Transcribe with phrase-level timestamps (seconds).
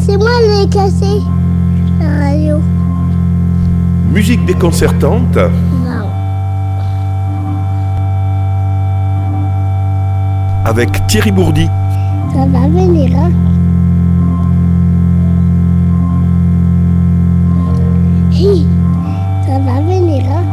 [0.00, 1.20] C'est moi qui ai cassé
[2.00, 2.60] la radio.
[4.10, 6.08] Musique déconcertante Non.
[10.64, 11.66] avec Thierry Bourdi.
[12.32, 13.30] Ça va venir, hein
[18.32, 18.66] Hi,
[19.46, 20.51] ça va venir, hein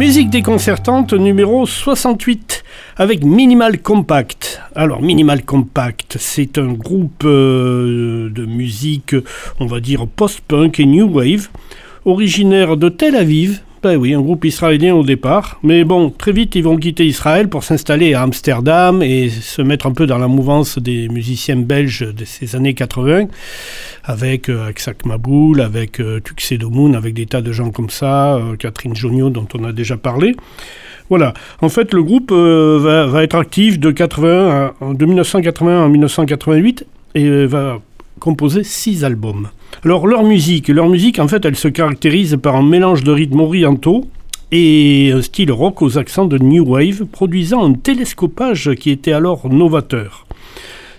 [0.00, 2.64] Musique déconcertante numéro 68
[2.96, 4.62] avec Minimal Compact.
[4.74, 9.14] Alors Minimal Compact, c'est un groupe euh, de musique,
[9.58, 11.50] on va dire post-punk et new wave,
[12.06, 13.60] originaire de Tel Aviv.
[13.82, 15.58] Ben oui, un groupe israélien au départ.
[15.62, 19.86] Mais bon, très vite, ils vont quitter Israël pour s'installer à Amsterdam et se mettre
[19.86, 23.26] un peu dans la mouvance des musiciens belges de ces années 80,
[24.04, 28.56] avec euh, Aksak Maboul, avec euh, Tuxedo avec des tas de gens comme ça, euh,
[28.56, 30.34] Catherine Jonio, dont on a déjà parlé.
[31.08, 31.34] Voilà.
[31.60, 35.88] En fait, le groupe euh, va, va être actif de, 80 à- de 1981 à
[35.88, 37.80] 1988 et va
[38.20, 39.48] composer six albums.
[39.84, 43.40] Alors leur musique, leur musique en fait elle se caractérise par un mélange de rythmes
[43.40, 44.06] orientaux
[44.52, 49.48] et un style rock aux accents de new wave, produisant un télescopage qui était alors
[49.48, 50.26] novateur.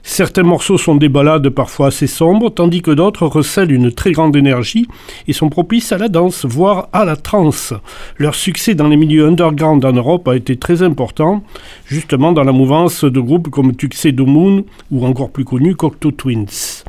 [0.04, 4.36] Certains morceaux sont des ballades parfois assez sombres, tandis que d'autres recèlent une très grande
[4.36, 4.88] énergie
[5.28, 7.74] et sont propices à la danse, voire à la trance.
[8.18, 11.44] Leur succès dans les milieux underground en Europe a été très important,
[11.86, 16.84] justement dans la mouvance de groupes comme Tuxedo Moon ou encore plus connu Cocteau Twins.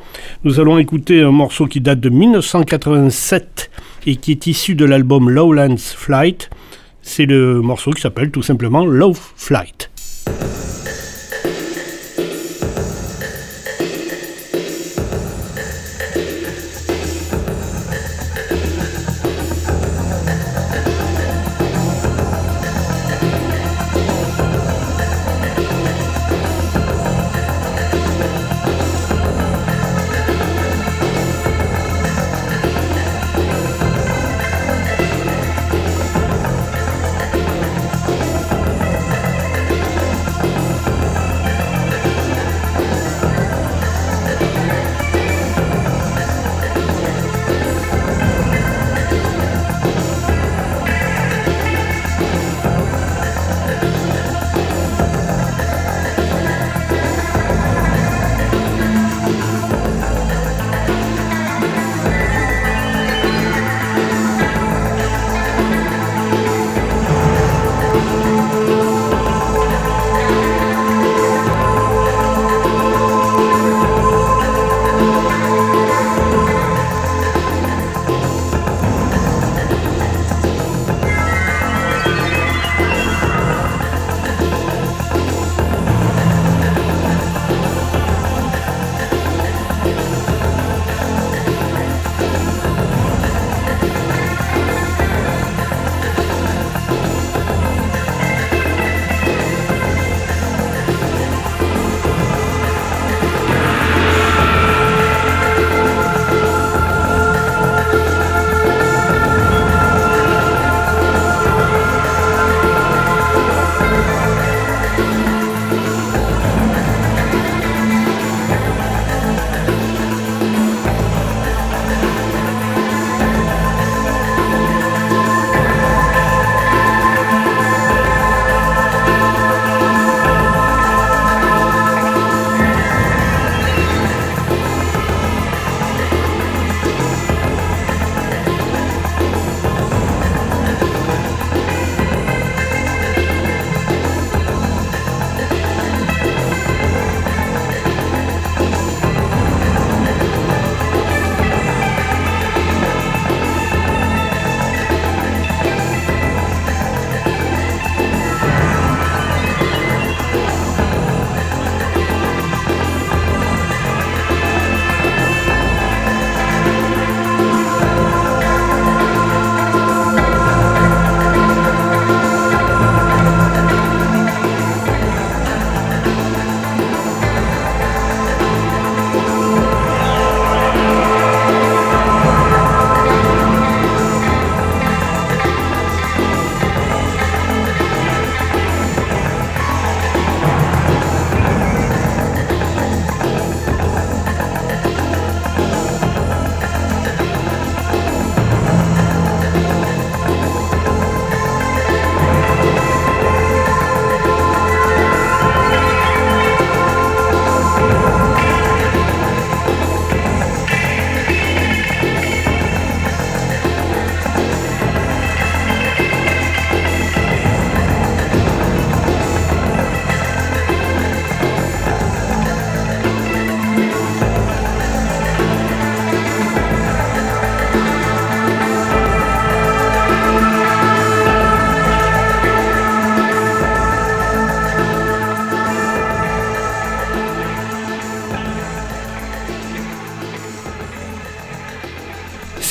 [0.45, 3.71] Nous allons écouter un morceau qui date de 1987
[4.07, 6.51] et qui est issu de l'album Lowlands Flight.
[7.03, 9.92] C'est le morceau qui s'appelle tout simplement Low Flight.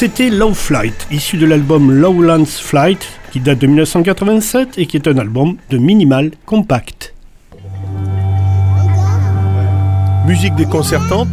[0.02, 5.08] C'était Low Flight, issu de l'album Lowlands Flight, qui date de 1987 et qui est
[5.08, 7.14] un album de minimal compact.
[10.26, 11.28] Musique déconcertante,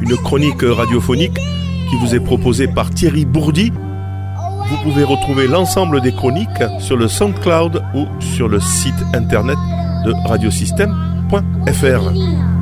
[0.00, 3.70] une chronique radiophonique qui vous est proposée par Thierry Bourdi.
[4.70, 9.58] Vous pouvez retrouver l'ensemble des chroniques sur le SoundCloud ou sur le site internet
[10.06, 12.53] de radiosystème.fr.